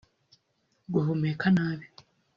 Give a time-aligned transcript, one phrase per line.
[0.93, 1.85] guhumeka nabi